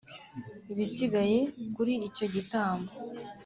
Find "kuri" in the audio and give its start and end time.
1.75-1.93